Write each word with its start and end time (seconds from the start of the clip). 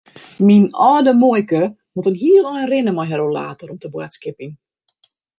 Myn 0.45 0.63
âlde 0.91 1.13
muoike 1.23 1.61
moat 1.93 2.09
in 2.11 2.19
heel 2.23 2.45
ein 2.53 2.69
rinne 2.71 2.91
mei 2.95 3.07
har 3.09 3.21
rollator 3.23 3.67
om 3.71 3.79
te 3.81 3.91
boadskipjen. 3.93 4.53